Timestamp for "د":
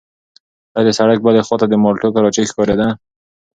0.87-0.89, 1.69-1.73